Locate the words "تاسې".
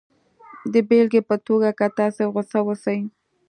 1.99-2.23